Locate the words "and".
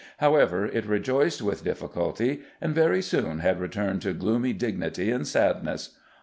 2.59-2.73, 5.11-5.27